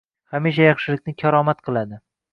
[0.35, 2.05] Hamisha yaxshilikni «karomat» qiladi.